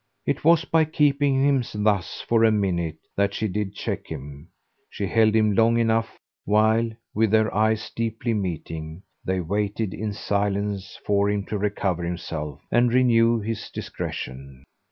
It 0.25 0.43
was 0.43 0.65
by 0.65 0.85
keeping 0.85 1.43
him 1.45 1.61
thus 1.83 2.21
for 2.27 2.43
a 2.43 2.49
minute 2.51 2.97
that 3.15 3.35
she 3.35 3.47
did 3.47 3.75
check 3.75 4.07
him; 4.07 4.47
she 4.89 5.05
held 5.05 5.35
him 5.35 5.53
long 5.53 5.77
enough, 5.77 6.17
while, 6.43 6.89
with 7.13 7.29
their 7.29 7.53
eyes 7.53 7.87
deeply 7.95 8.33
meeting, 8.33 9.03
they 9.23 9.41
waited 9.41 9.93
in 9.93 10.11
silence 10.13 10.99
for 11.05 11.29
him 11.29 11.45
to 11.45 11.57
recover 11.59 12.03
himself 12.03 12.61
and 12.71 12.91
renew 12.91 13.41
his 13.41 13.69
discretion. 13.69 14.63